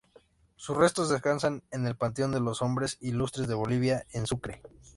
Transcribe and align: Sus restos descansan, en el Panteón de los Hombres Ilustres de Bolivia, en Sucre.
Sus 0.55 0.77
restos 0.77 1.09
descansan, 1.09 1.61
en 1.71 1.85
el 1.85 1.95
Panteón 1.95 2.31
de 2.31 2.39
los 2.39 2.63
Hombres 2.63 2.97
Ilustres 3.01 3.47
de 3.47 3.53
Bolivia, 3.53 4.07
en 4.13 4.25
Sucre. 4.25 4.63